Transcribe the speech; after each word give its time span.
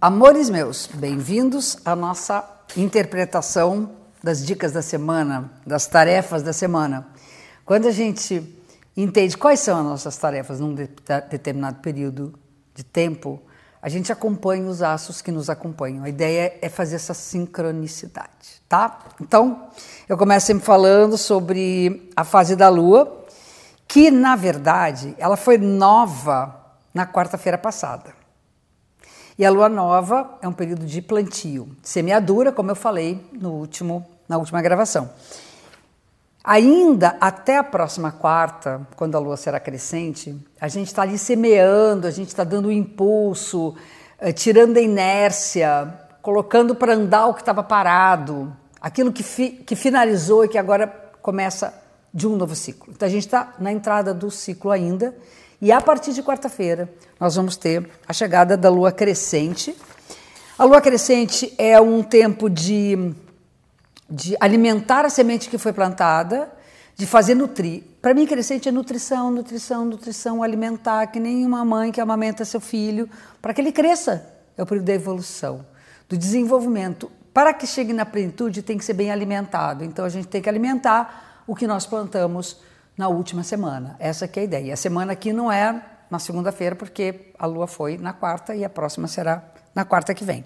Amores 0.00 0.48
meus, 0.48 0.86
bem-vindos 0.94 1.78
à 1.84 1.96
nossa 1.96 2.48
interpretação 2.76 3.90
das 4.22 4.46
dicas 4.46 4.70
da 4.70 4.80
semana, 4.80 5.50
das 5.66 5.88
tarefas 5.88 6.40
da 6.40 6.52
semana. 6.52 7.08
Quando 7.64 7.88
a 7.88 7.90
gente 7.90 8.62
entende 8.96 9.36
quais 9.36 9.58
são 9.58 9.76
as 9.76 9.84
nossas 9.84 10.16
tarefas 10.16 10.60
num 10.60 10.72
determinado 10.72 11.80
período 11.80 12.32
de 12.76 12.84
tempo, 12.84 13.42
a 13.82 13.88
gente 13.88 14.12
acompanha 14.12 14.68
os 14.68 14.82
astros 14.82 15.20
que 15.20 15.32
nos 15.32 15.50
acompanham. 15.50 16.04
A 16.04 16.08
ideia 16.08 16.56
é 16.62 16.68
fazer 16.68 16.94
essa 16.94 17.12
sincronicidade, 17.12 18.62
tá? 18.68 19.00
Então, 19.20 19.68
eu 20.08 20.16
começo 20.16 20.46
sempre 20.46 20.64
falando 20.64 21.18
sobre 21.18 22.08
a 22.14 22.22
fase 22.22 22.54
da 22.54 22.68
Lua, 22.68 23.26
que 23.88 24.12
na 24.12 24.36
verdade 24.36 25.16
ela 25.18 25.36
foi 25.36 25.58
nova 25.58 26.54
na 26.94 27.04
quarta-feira 27.04 27.58
passada. 27.58 28.17
E 29.38 29.46
a 29.46 29.50
lua 29.50 29.68
nova 29.68 30.36
é 30.42 30.48
um 30.48 30.52
período 30.52 30.84
de 30.84 31.00
plantio, 31.00 31.68
semeadura, 31.80 32.50
como 32.50 32.72
eu 32.72 32.74
falei 32.74 33.24
no 33.30 33.52
último, 33.52 34.04
na 34.28 34.36
última 34.36 34.60
gravação. 34.60 35.08
Ainda 36.42 37.16
até 37.20 37.56
a 37.56 37.62
próxima 37.62 38.10
quarta, 38.10 38.84
quando 38.96 39.14
a 39.14 39.20
lua 39.20 39.36
será 39.36 39.60
crescente, 39.60 40.36
a 40.60 40.66
gente 40.66 40.88
está 40.88 41.02
ali 41.02 41.16
semeando, 41.16 42.08
a 42.08 42.10
gente 42.10 42.28
está 42.28 42.42
dando 42.42 42.66
um 42.66 42.72
impulso, 42.72 43.76
eh, 44.18 44.32
tirando 44.32 44.76
a 44.76 44.80
inércia, 44.80 45.94
colocando 46.20 46.74
para 46.74 46.94
andar 46.94 47.28
o 47.28 47.34
que 47.34 47.42
estava 47.42 47.62
parado, 47.62 48.52
aquilo 48.80 49.12
que, 49.12 49.22
fi, 49.22 49.50
que 49.50 49.76
finalizou 49.76 50.44
e 50.44 50.48
que 50.48 50.58
agora 50.58 50.88
começa 51.22 51.72
de 52.12 52.26
um 52.26 52.34
novo 52.34 52.56
ciclo. 52.56 52.92
Então 52.92 53.06
a 53.06 53.10
gente 53.10 53.26
está 53.26 53.54
na 53.60 53.70
entrada 53.70 54.12
do 54.12 54.32
ciclo 54.32 54.72
ainda 54.72 55.14
e 55.60 55.72
a 55.72 55.80
partir 55.80 56.12
de 56.12 56.22
quarta-feira, 56.22 56.88
nós 57.18 57.34
vamos 57.34 57.56
ter 57.56 57.88
a 58.06 58.12
chegada 58.12 58.56
da 58.56 58.70
lua 58.70 58.92
crescente. 58.92 59.76
A 60.56 60.64
lua 60.64 60.80
crescente 60.80 61.52
é 61.58 61.80
um 61.80 62.00
tempo 62.00 62.48
de, 62.48 63.12
de 64.08 64.36
alimentar 64.38 65.04
a 65.04 65.10
semente 65.10 65.48
que 65.48 65.58
foi 65.58 65.72
plantada, 65.72 66.48
de 66.96 67.06
fazer 67.06 67.34
nutrir. 67.34 67.82
Para 68.00 68.14
mim, 68.14 68.24
crescente 68.24 68.68
é 68.68 68.72
nutrição, 68.72 69.32
nutrição, 69.32 69.84
nutrição, 69.84 70.42
alimentar, 70.44 71.08
que 71.08 71.18
nem 71.18 71.44
uma 71.44 71.64
mãe 71.64 71.90
que 71.90 72.00
amamenta 72.00 72.44
seu 72.44 72.60
filho, 72.60 73.10
para 73.42 73.52
que 73.52 73.60
ele 73.60 73.72
cresça. 73.72 74.24
É 74.56 74.62
o 74.62 74.66
período 74.66 74.86
da 74.86 74.94
evolução, 74.94 75.66
do 76.08 76.16
desenvolvimento. 76.16 77.10
Para 77.34 77.52
que 77.52 77.66
chegue 77.66 77.92
na 77.92 78.06
plenitude, 78.06 78.62
tem 78.62 78.78
que 78.78 78.84
ser 78.84 78.94
bem 78.94 79.10
alimentado. 79.10 79.84
Então, 79.84 80.04
a 80.04 80.08
gente 80.08 80.28
tem 80.28 80.40
que 80.40 80.48
alimentar 80.48 81.42
o 81.48 81.54
que 81.54 81.66
nós 81.66 81.84
plantamos 81.84 82.58
na 82.98 83.08
última 83.08 83.44
semana. 83.44 83.94
Essa 84.00 84.26
que 84.26 84.40
é 84.40 84.42
a 84.42 84.44
ideia. 84.44 84.74
A 84.74 84.76
semana 84.76 85.12
aqui 85.12 85.32
não 85.32 85.50
é 85.50 85.82
na 86.10 86.18
segunda-feira, 86.18 86.74
porque 86.74 87.32
a 87.38 87.46
lua 87.46 87.68
foi 87.68 87.96
na 87.96 88.12
quarta 88.12 88.56
e 88.56 88.64
a 88.64 88.68
próxima 88.68 89.06
será 89.06 89.42
na 89.74 89.84
quarta 89.84 90.12
que 90.12 90.24
vem. 90.24 90.44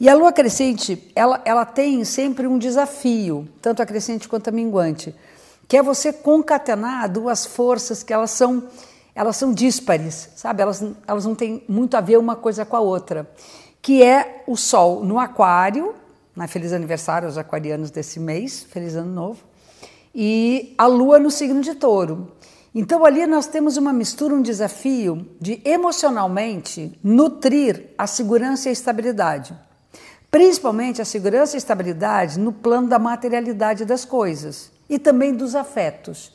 E 0.00 0.08
a 0.08 0.14
lua 0.14 0.32
crescente, 0.32 1.10
ela, 1.14 1.40
ela 1.44 1.64
tem 1.64 2.04
sempre 2.04 2.46
um 2.46 2.58
desafio, 2.58 3.48
tanto 3.62 3.80
a 3.80 3.86
crescente 3.86 4.28
quanto 4.28 4.48
a 4.48 4.50
minguante, 4.50 5.14
que 5.68 5.76
é 5.76 5.82
você 5.82 6.12
concatenar 6.12 7.08
duas 7.08 7.46
forças 7.46 8.02
que 8.02 8.12
elas 8.12 8.32
são 8.32 8.64
elas 9.14 9.38
são 9.38 9.50
díspares, 9.50 10.28
sabe? 10.36 10.60
Elas, 10.60 10.84
elas 11.06 11.24
não 11.24 11.34
têm 11.34 11.64
muito 11.66 11.96
a 11.96 12.02
ver 12.02 12.18
uma 12.18 12.36
coisa 12.36 12.66
com 12.66 12.76
a 12.76 12.80
outra, 12.80 13.26
que 13.80 14.02
é 14.02 14.44
o 14.46 14.58
Sol 14.58 15.02
no 15.02 15.18
Aquário, 15.18 15.94
na 16.36 16.46
feliz 16.46 16.70
aniversário 16.74 17.26
aos 17.26 17.38
aquarianos 17.38 17.90
desse 17.90 18.20
mês, 18.20 18.64
feliz 18.64 18.94
ano 18.94 19.10
novo, 19.10 19.42
e 20.18 20.74
a 20.78 20.86
lua 20.86 21.18
no 21.18 21.30
signo 21.30 21.60
de 21.60 21.74
touro. 21.74 22.32
Então 22.74 23.04
ali 23.04 23.26
nós 23.26 23.46
temos 23.46 23.76
uma 23.76 23.92
mistura, 23.92 24.34
um 24.34 24.40
desafio 24.40 25.28
de 25.38 25.60
emocionalmente 25.62 26.98
nutrir 27.04 27.90
a 27.98 28.06
segurança 28.06 28.68
e 28.68 28.70
a 28.70 28.72
estabilidade. 28.72 29.54
Principalmente 30.30 31.02
a 31.02 31.04
segurança 31.04 31.54
e 31.54 31.56
a 31.56 31.58
estabilidade 31.58 32.38
no 32.40 32.50
plano 32.50 32.88
da 32.88 32.98
materialidade 32.98 33.84
das 33.84 34.06
coisas 34.06 34.72
e 34.88 34.98
também 34.98 35.34
dos 35.34 35.54
afetos. 35.54 36.34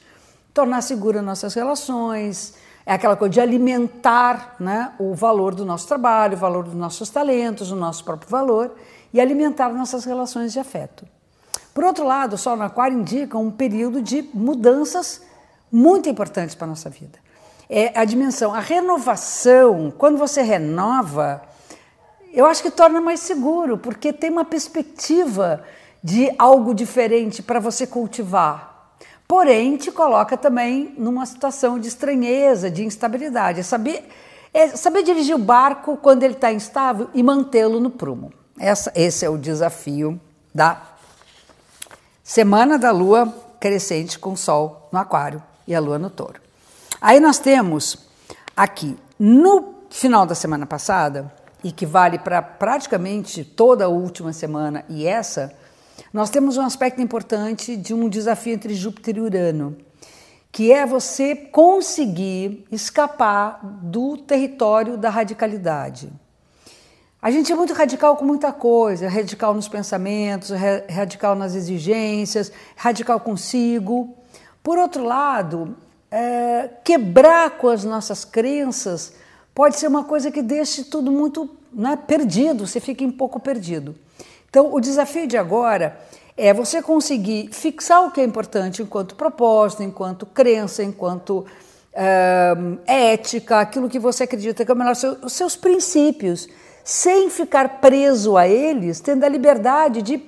Tornar 0.54 0.82
segura 0.82 1.22
nossas 1.22 1.56
relações, 1.56 2.54
é 2.86 2.94
aquela 2.94 3.16
coisa 3.16 3.34
de 3.34 3.42
alimentar 3.42 4.58
né, 4.60 4.94
o 5.00 5.16
valor 5.16 5.56
do 5.56 5.66
nosso 5.66 5.88
trabalho, 5.88 6.36
o 6.36 6.40
valor 6.40 6.66
dos 6.66 6.76
nossos 6.76 7.10
talentos, 7.10 7.72
o 7.72 7.76
nosso 7.76 8.04
próprio 8.04 8.30
valor 8.30 8.76
e 9.12 9.20
alimentar 9.20 9.70
nossas 9.70 10.06
relações 10.06 10.54
de 10.54 10.60
afeto. 10.60 11.06
Por 11.74 11.84
outro 11.84 12.06
lado, 12.06 12.34
o 12.34 12.38
Sol 12.38 12.56
no 12.56 12.64
Aquário 12.64 12.98
indica 12.98 13.38
um 13.38 13.50
período 13.50 14.02
de 14.02 14.28
mudanças 14.34 15.22
muito 15.72 16.10
importantes 16.10 16.54
para 16.54 16.66
a 16.66 16.70
nossa 16.70 16.90
vida. 16.90 17.18
É 17.70 17.98
a 17.98 18.04
dimensão, 18.04 18.54
a 18.54 18.60
renovação, 18.60 19.94
quando 19.98 20.18
você 20.18 20.42
renova, 20.42 21.42
eu 22.34 22.46
acho 22.46 22.62
que 22.62 22.70
torna 22.70 23.00
mais 23.00 23.22
seguro, 23.22 23.78
porque 23.78 24.12
tem 24.12 24.30
uma 24.30 24.44
perspectiva 24.44 25.64
de 26.04 26.34
algo 26.38 26.74
diferente 26.74 27.42
para 27.42 27.60
você 27.60 27.88
cultivar. 27.88 28.98
Porém, 29.26 29.78
te 29.78 29.90
coloca 29.92 30.36
também 30.36 30.94
numa 30.98 31.26
situação 31.26 31.80
de 31.80 31.88
estranheza, 31.88 32.70
de 32.70 32.84
instabilidade. 32.84 33.62
É 33.62 33.64
saber, 33.64 34.10
é 34.54 34.68
saber 34.70 35.04
dirigir 35.04 35.34
o 35.34 35.40
barco 35.40 35.96
quando 35.96 36.24
ele 36.24 36.34
está 36.34 36.52
instável 36.52 37.10
e 37.14 37.24
mantê-lo 37.24 37.80
no 37.80 37.90
prumo. 37.90 38.34
Essa, 38.60 38.92
esse 38.94 39.26
é 39.26 39.30
o 39.30 39.38
desafio 39.38 40.20
da 40.54 40.91
Semana 42.24 42.78
da 42.78 42.92
Lua 42.92 43.34
crescente 43.60 44.18
com 44.18 44.36
Sol 44.36 44.90
no 44.92 45.00
Aquário 45.00 45.42
e 45.68 45.76
a 45.76 45.80
Lua 45.80 46.00
no 46.00 46.10
Touro. 46.10 46.42
Aí 47.00 47.20
nós 47.20 47.40
temos 47.40 47.98
aqui 48.56 48.98
no 49.20 49.76
final 49.90 50.26
da 50.26 50.34
semana 50.34 50.66
passada, 50.66 51.32
e 51.64 51.72
que 51.72 51.86
vale 51.86 52.18
para 52.18 52.42
praticamente 52.42 53.44
toda 53.44 53.86
a 53.86 53.90
última 53.90 54.34
semana 54.34 54.84
e 54.90 55.06
essa, 55.06 55.54
nós 56.12 56.30
temos 56.30 56.58
um 56.58 56.62
aspecto 56.62 57.02
importante 57.02 57.78
de 57.78 57.94
um 57.94 58.10
desafio 58.10 58.54
entre 58.54 58.74
Júpiter 58.74 59.18
e 59.18 59.22
Urano, 59.22 59.78
que 60.52 60.72
é 60.72 60.86
você 60.86 61.36
conseguir 61.36 62.66
escapar 62.72 63.60
do 63.64 64.18
território 64.18 64.98
da 64.98 65.10
radicalidade. 65.10 66.12
A 67.22 67.30
gente 67.30 67.52
é 67.52 67.56
muito 67.56 67.72
radical 67.74 68.18
com 68.18 68.26
muita 68.26 68.52
coisa, 68.52 69.08
radical 69.08 69.54
nos 69.54 69.68
pensamentos, 69.68 70.50
radical 70.90 71.36
nas 71.36 71.54
exigências, 71.54 72.52
radical 72.76 73.20
consigo. 73.20 74.16
Por 74.64 74.80
outro 74.80 75.04
lado, 75.04 75.78
é, 76.10 76.68
quebrar 76.84 77.52
com 77.60 77.68
as 77.68 77.84
nossas 77.84 78.26
crenças 78.26 79.14
pode 79.54 79.78
ser 79.78 79.86
uma 79.86 80.04
coisa 80.04 80.32
que 80.32 80.42
deixe 80.42 80.84
tudo 80.84 81.12
muito 81.12 81.48
né, 81.72 81.96
perdido, 81.96 82.66
você 82.66 82.80
fica 82.80 83.04
um 83.04 83.12
pouco 83.12 83.40
perdido. 83.40 83.94
Então, 84.50 84.74
o 84.74 84.80
desafio 84.82 85.28
de 85.28 85.38
agora 85.38 86.00
é 86.36 86.52
você 86.52 86.82
conseguir 86.82 87.50
fixar 87.52 88.04
o 88.04 88.10
que 88.10 88.20
é 88.20 88.24
importante 88.24 88.82
enquanto 88.82 89.14
propósito, 89.14 89.84
enquanto 89.84 90.26
crença, 90.26 90.84
enquanto 90.84 91.46
é, 91.94 92.56
ética, 92.88 93.60
aquilo 93.60 93.88
que 93.88 94.00
você 94.00 94.24
acredita 94.24 94.66
que 94.66 94.72
é 94.72 94.74
o 94.74 94.78
melhor, 94.78 94.96
os 95.22 95.34
seus 95.34 95.56
princípios 95.56 96.50
sem 96.84 97.30
ficar 97.30 97.80
preso 97.80 98.38
a 98.38 98.48
eles, 98.48 99.00
tendo 99.00 99.24
a 99.24 99.30
liberdade 99.30 100.02
de 100.02 100.22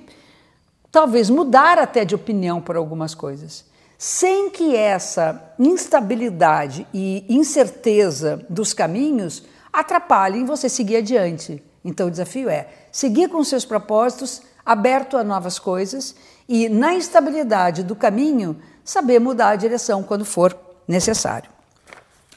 talvez 0.90 1.28
mudar 1.28 1.78
até 1.78 2.04
de 2.04 2.14
opinião 2.14 2.60
por 2.60 2.76
algumas 2.76 3.14
coisas, 3.14 3.64
sem 3.98 4.50
que 4.50 4.76
essa 4.76 5.54
instabilidade 5.58 6.86
e 6.94 7.24
incerteza 7.28 8.44
dos 8.48 8.72
caminhos 8.72 9.42
atrapalhem 9.72 10.44
você 10.44 10.68
seguir 10.68 10.96
adiante. 10.96 11.62
Então 11.84 12.06
o 12.06 12.10
desafio 12.10 12.48
é 12.48 12.68
seguir 12.92 13.28
com 13.28 13.42
seus 13.42 13.64
propósitos, 13.64 14.42
aberto 14.64 15.16
a 15.16 15.24
novas 15.24 15.58
coisas 15.58 16.14
e 16.48 16.68
na 16.68 16.94
instabilidade 16.94 17.82
do 17.82 17.96
caminho 17.96 18.56
saber 18.84 19.18
mudar 19.18 19.48
a 19.48 19.56
direção 19.56 20.02
quando 20.02 20.24
for 20.24 20.56
necessário. 20.86 21.50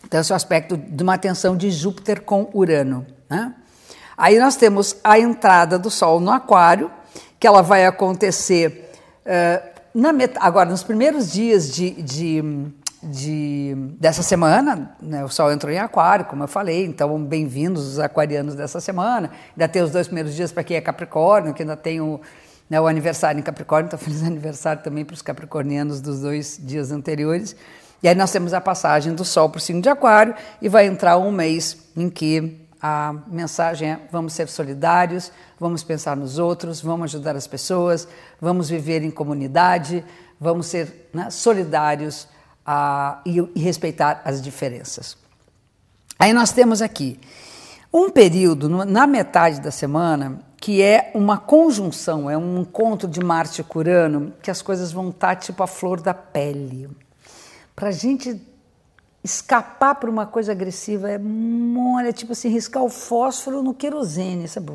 Então 0.04 0.20
esse 0.20 0.32
é 0.32 0.34
o 0.34 0.36
aspecto 0.36 0.76
de 0.76 1.04
uma 1.04 1.14
atenção 1.14 1.56
de 1.56 1.70
Júpiter 1.70 2.22
com 2.22 2.50
Urano. 2.54 3.06
Né? 3.30 3.54
Aí 4.18 4.40
nós 4.40 4.56
temos 4.56 4.96
a 5.04 5.20
entrada 5.20 5.78
do 5.78 5.92
Sol 5.92 6.20
no 6.20 6.32
Aquário, 6.32 6.90
que 7.40 7.46
ela 7.46 7.62
vai 7.62 7.86
acontecer 7.86 8.92
uh, 9.24 9.78
na 9.94 10.10
agora 10.40 10.68
nos 10.68 10.82
primeiros 10.82 11.32
dias 11.32 11.72
de, 11.72 11.92
de, 12.02 12.44
de 13.04 13.76
dessa 14.00 14.24
semana. 14.24 14.96
Né, 15.00 15.24
o 15.24 15.30
Sol 15.30 15.52
entrou 15.52 15.72
em 15.72 15.78
Aquário, 15.78 16.26
como 16.26 16.44
eu 16.44 16.48
falei, 16.48 16.84
então 16.84 17.24
bem-vindos 17.24 17.86
os 17.86 18.00
aquarianos 18.00 18.56
dessa 18.56 18.82
semana. 18.82 19.30
Ainda 19.56 19.68
tem 19.68 19.84
os 19.84 19.92
dois 19.92 20.08
primeiros 20.08 20.34
dias 20.34 20.52
para 20.52 20.64
quem 20.64 20.78
é 20.78 20.82
Capricórnio, 20.82 21.54
que 21.54 21.62
ainda 21.62 21.78
tem 21.78 22.02
o, 22.02 22.20
né, 22.68 22.82
o 22.82 22.88
aniversário 22.88 23.40
em 23.40 23.44
Capricórnio, 23.44 23.86
então 23.86 24.00
feliz 24.00 24.24
aniversário 24.24 24.82
também 24.82 25.06
para 25.06 25.14
os 25.14 25.22
capricornianos 25.22 26.02
dos 26.02 26.22
dois 26.22 26.60
dias 26.60 26.92
anteriores. 26.92 27.56
E 28.02 28.08
aí 28.08 28.16
nós 28.16 28.32
temos 28.32 28.52
a 28.52 28.62
passagem 28.62 29.14
do 29.14 29.24
Sol 29.24 29.48
para 29.48 29.60
o 29.60 29.62
signo 29.62 29.80
de 29.80 29.90
Aquário 29.90 30.34
e 30.60 30.68
vai 30.68 30.88
entrar 30.88 31.20
um 31.20 31.32
mês 31.32 31.78
em 31.96 32.10
que 32.10 32.67
a 32.88 33.14
mensagem 33.28 33.92
é: 33.92 34.00
vamos 34.12 34.34
ser 34.34 34.48
solidários, 34.48 35.32
vamos 35.60 35.84
pensar 35.84 36.16
nos 36.16 36.40
outros, 36.40 36.80
vamos 36.82 37.14
ajudar 37.14 37.36
as 37.36 37.46
pessoas, 37.46 38.08
vamos 38.40 38.70
viver 38.70 39.04
em 39.04 39.12
comunidade, 39.12 40.06
vamos 40.40 40.68
ser 40.68 41.10
né, 41.14 41.30
solidários 41.30 42.28
e, 43.26 43.38
e 43.56 43.60
respeitar 43.60 44.22
as 44.24 44.42
diferenças. 44.42 45.18
Aí 46.18 46.32
nós 46.34 46.52
temos 46.52 46.82
aqui 46.82 47.20
um 47.94 48.10
período 48.10 48.70
na 48.70 49.06
metade 49.06 49.60
da 49.60 49.72
semana 49.72 50.40
que 50.60 50.82
é 50.82 51.12
uma 51.14 51.38
conjunção, 51.38 52.30
é 52.30 52.38
um 52.38 52.62
encontro 52.62 53.08
de 53.08 53.24
Marte 53.24 53.62
e 53.62 53.78
Urano, 53.78 54.34
que 54.42 54.50
as 54.50 54.62
coisas 54.62 54.92
vão 54.92 55.10
estar 55.10 55.36
tipo 55.36 55.62
a 55.62 55.68
flor 55.68 56.02
da 56.02 56.14
pele. 56.14 56.90
Para 57.76 57.90
a 57.90 57.92
gente 57.92 58.42
escapar 59.28 59.96
para 59.96 60.10
uma 60.10 60.26
coisa 60.26 60.54
agressiva 60.54 61.12
é 61.12 61.20
olha, 61.96 62.14
tipo 62.14 62.32
assim, 62.32 62.50
riscar 62.50 62.84
o 62.84 62.90
fósforo 62.90 63.62
no 63.62 63.74
querosene, 63.74 64.48
sabe? 64.48 64.72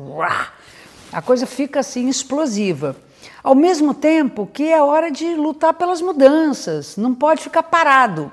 A 1.11 1.21
coisa 1.21 1.45
fica 1.45 1.79
assim 1.79 2.07
explosiva. 2.07 2.95
Ao 3.43 3.55
mesmo 3.55 3.93
tempo 3.93 4.47
que 4.51 4.71
é 4.71 4.81
hora 4.81 5.11
de 5.11 5.35
lutar 5.35 5.73
pelas 5.73 6.01
mudanças, 6.01 6.95
não 6.95 7.13
pode 7.13 7.41
ficar 7.41 7.63
parado. 7.63 8.31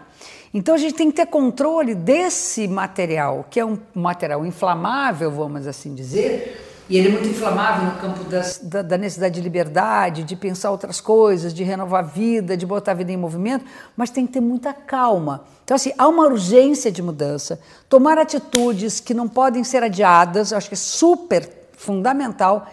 Então 0.53 0.75
a 0.75 0.79
gente 0.79 0.95
tem 0.95 1.11
que 1.11 1.17
ter 1.17 1.27
controle 1.27 1.95
desse 1.95 2.67
material, 2.69 3.47
que 3.49 3.61
é 3.61 3.65
um 3.65 3.79
material 3.95 4.45
inflamável, 4.45 5.31
vamos 5.31 5.67
assim 5.67 5.95
dizer, 5.95 6.70
e 6.91 6.99
ele 6.99 7.07
é 7.07 7.11
muito 7.13 7.29
inflamável 7.29 7.85
no 7.85 8.01
campo 8.01 8.25
das, 8.25 8.59
da, 8.59 8.83
da, 8.83 8.99
necessidade 8.99 9.37
de 9.37 9.41
liberdade, 9.41 10.25
de 10.25 10.35
pensar 10.35 10.73
outras 10.73 11.01
coisas, 11.01 11.55
de 11.55 11.63
renovar 11.63 12.01
a 12.01 12.07
vida, 12.07 12.57
de 12.57 12.67
botar 12.67 12.91
a 12.91 12.95
vida 12.95 13.13
em 13.13 13.17
movimento, 13.17 13.65
mas 13.97 14.11
tem 14.11 14.27
que 14.27 14.33
ter 14.33 14.41
muita 14.41 14.73
calma. 14.75 15.45
Então, 15.63 15.77
assim, 15.77 15.93
há 15.97 16.09
uma 16.09 16.25
urgência 16.25 16.91
de 16.91 17.01
mudança, 17.01 17.61
tomar 17.89 18.19
atitudes 18.19 18.99
que 18.99 19.15
não 19.15 19.29
podem 19.29 19.63
ser 19.63 19.85
adiadas, 19.85 20.53
acho 20.53 20.67
que 20.67 20.75
é 20.75 20.77
super 20.77 21.49
fundamental, 21.77 22.67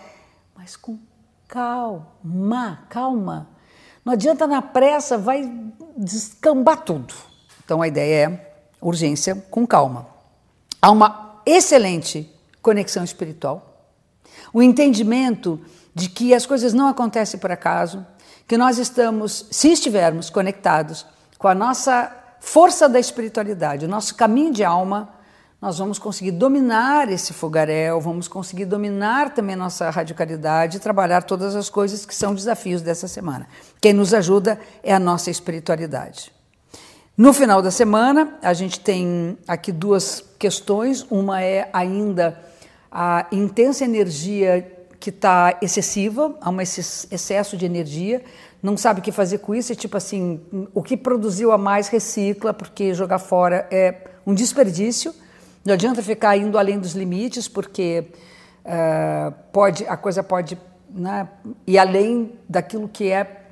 mas 0.56 0.76
com 0.76 0.98
calma, 1.48 2.86
calma. 2.90 3.50
Não 4.04 4.14
adianta 4.14 4.48
na 4.48 4.64
pressa, 4.64 5.16
vai 5.16 5.48
descambar 5.96 6.82
tudo. 6.82 7.14
Então 7.64 7.84
a 7.84 7.88
ideia 7.88 8.30
é 8.30 8.56
urgência 8.82 9.36
com 9.52 9.68
calma. 9.68 10.08
Há 10.82 10.90
uma 10.90 11.40
excelente 11.46 12.34
conexão 12.64 13.04
espiritual, 13.04 13.77
o 14.54 14.62
entendimento 14.62 15.60
de 15.94 16.10
que 16.10 16.34
as 16.34 16.46
coisas 16.46 16.74
não 16.74 16.88
acontecem 16.88 17.40
por 17.40 17.52
acaso, 17.52 18.06
que 18.48 18.58
nós 18.58 18.78
estamos, 18.78 19.46
se 19.52 19.72
estivermos 19.72 20.30
conectados 20.30 21.06
com 21.38 21.48
a 21.48 21.56
nossa 21.56 22.12
força 22.40 22.88
da 22.88 23.00
espiritualidade, 23.00 23.86
o 23.86 23.90
nosso 23.90 24.16
caminho 24.16 24.54
de 24.54 24.64
alma, 24.64 25.10
nós 25.60 25.80
vamos 25.80 25.98
conseguir 25.98 26.32
dominar 26.32 27.12
esse 27.12 27.34
fogaréu, 27.34 28.00
vamos 28.00 28.28
conseguir 28.28 28.66
dominar 28.66 29.34
também 29.34 29.56
nossa 29.56 29.90
radicalidade 29.90 30.78
e 30.78 30.80
trabalhar 30.80 31.24
todas 31.24 31.56
as 31.56 31.68
coisas 31.68 32.06
que 32.06 32.14
são 32.14 32.36
desafios 32.36 32.84
dessa 32.84 33.08
semana. 33.08 33.48
Quem 33.82 33.92
nos 33.92 34.14
ajuda 34.14 34.60
é 34.84 34.94
a 34.94 35.00
nossa 35.00 35.32
espiritualidade. 35.32 36.32
No 37.18 37.34
final 37.34 37.64
da 37.64 37.72
semana, 37.72 38.38
a 38.44 38.54
gente 38.54 38.80
tem 38.80 39.36
aqui 39.48 39.72
duas 39.72 40.24
questões. 40.38 41.04
Uma 41.10 41.42
é 41.42 41.68
ainda 41.74 42.40
a 42.92 43.28
intensa 43.32 43.84
energia 43.84 44.66
que 45.00 45.10
está 45.10 45.58
excessiva, 45.62 46.36
há 46.42 46.50
um 46.50 46.60
excesso 46.60 47.56
de 47.56 47.66
energia, 47.66 48.24
não 48.62 48.76
sabe 48.76 49.00
o 49.00 49.04
que 49.04 49.12
fazer 49.12 49.38
com 49.40 49.54
isso, 49.54 49.72
é 49.72 49.76
tipo 49.76 49.96
assim, 49.96 50.42
o 50.74 50.82
que 50.82 50.98
produziu 50.98 51.52
a 51.52 51.58
mais 51.58 51.88
recicla, 51.88 52.54
porque 52.54 52.94
jogar 52.94 53.20
fora 53.20 53.68
é 53.72 54.04
um 54.26 54.34
desperdício, 54.34 55.14
não 55.64 55.74
adianta 55.74 56.02
ficar 56.02 56.36
indo 56.38 56.58
além 56.58 56.80
dos 56.80 56.94
limites, 56.94 57.48
porque 57.48 58.06
uh, 58.66 59.34
pode, 59.52 59.86
a 59.86 59.96
coisa 59.96 60.24
pode 60.24 60.58
né, 60.90 61.28
ir 61.66 61.78
além 61.78 62.34
daquilo 62.50 62.88
que 62.88 63.12
é, 63.12 63.44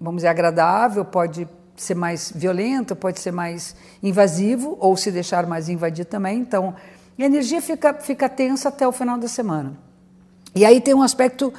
vamos 0.00 0.18
dizer, 0.18 0.28
agradável, 0.28 1.04
pode 1.04 1.46
ser 1.76 1.94
mais 1.94 2.32
violento, 2.34 2.94
pode 2.96 3.20
ser 3.20 3.32
mais 3.32 3.76
invasivo 4.02 4.76
ou 4.80 4.96
se 4.96 5.10
deixar 5.10 5.46
mais 5.46 5.68
invadir 5.68 6.04
também. 6.04 6.38
Então, 6.38 6.74
a 7.22 7.26
energia 7.26 7.60
fica, 7.60 7.94
fica 7.94 8.28
tensa 8.28 8.68
até 8.68 8.86
o 8.86 8.92
final 8.92 9.18
da 9.18 9.28
semana. 9.28 9.74
E 10.54 10.64
aí 10.64 10.80
tem 10.80 10.94
um 10.94 11.02
aspecto 11.02 11.52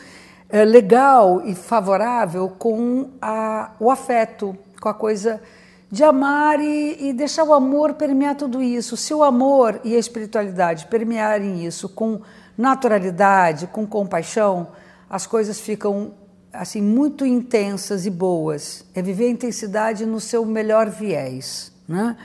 é, 0.50 0.66
legal 0.66 1.42
e 1.46 1.56
favorável 1.56 2.50
com 2.50 3.10
a, 3.22 3.72
o 3.80 3.90
afeto, 3.90 4.58
com 4.80 4.90
a 4.90 4.94
coisa 4.94 5.42
de 5.90 6.04
amar 6.04 6.60
e, 6.60 7.10
e, 7.10 7.13
deixar 7.13 7.44
o 7.44 7.54
amor 7.54 7.94
permear 7.94 8.36
tudo 8.36 8.62
isso. 8.62 8.96
Se 8.96 9.13
o 9.13 9.24
amor 9.24 9.80
e 9.84 9.96
a 9.96 10.00
espiritualidade 10.00 10.88
permearem 10.88 11.66
isso 11.66 11.90
com 11.90 12.22
naturalidade, 12.58 13.68
com 13.68 13.86
compaixão, 13.86 14.69
as 15.10 15.28
coisas 15.28 15.60
ficam 15.60 16.13
assim 16.54 16.81
muito 16.81 17.25
intensas 17.25 18.06
e 18.06 18.10
boas. 18.10 18.86
É 18.96 19.02
viver 19.02 19.25
a 19.25 19.30
intensidade 19.30 20.06
no 20.06 20.19
seu 20.19 20.46
melhor 20.46 20.90
viés, 20.90 21.72
né? 21.88 22.18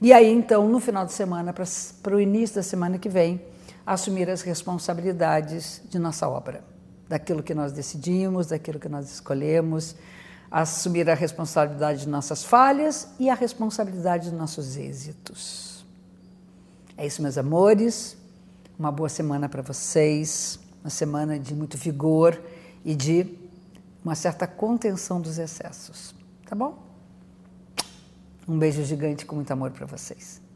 E 0.00 0.12
aí 0.12 0.30
então, 0.30 0.68
no 0.68 0.78
final 0.78 1.04
de 1.04 1.12
semana, 1.12 1.52
para 1.52 2.16
o 2.16 2.20
início 2.20 2.56
da 2.56 2.62
semana 2.62 2.98
que 2.98 3.08
vem, 3.08 3.40
assumir 3.84 4.30
as 4.30 4.42
responsabilidades 4.42 5.82
de 5.88 5.98
nossa 5.98 6.28
obra, 6.28 6.62
daquilo 7.08 7.42
que 7.42 7.54
nós 7.54 7.72
decidimos, 7.72 8.48
daquilo 8.48 8.78
que 8.78 8.88
nós 8.88 9.10
escolhemos, 9.10 9.96
assumir 10.50 11.08
a 11.10 11.14
responsabilidade 11.14 12.00
de 12.00 12.08
nossas 12.08 12.44
falhas 12.44 13.08
e 13.18 13.28
a 13.28 13.34
responsabilidade 13.34 14.30
dos 14.30 14.38
nossos 14.38 14.76
êxitos. 14.76 15.84
É 16.96 17.06
isso, 17.06 17.22
meus 17.22 17.36
amores. 17.36 18.16
Uma 18.78 18.92
boa 18.92 19.08
semana 19.08 19.48
para 19.48 19.62
vocês, 19.62 20.58
uma 20.82 20.90
semana 20.90 21.38
de 21.38 21.54
muito 21.54 21.76
vigor 21.76 22.40
e 22.84 22.94
de 22.94 23.26
uma 24.04 24.14
certa 24.14 24.46
contenção 24.46 25.20
dos 25.20 25.38
excessos. 25.38 26.14
Tá 26.46 26.54
bom? 26.54 26.87
Um 28.48 28.58
beijo 28.58 28.82
gigante 28.82 29.26
com 29.26 29.36
muito 29.36 29.50
amor 29.50 29.70
para 29.72 29.84
vocês. 29.84 30.47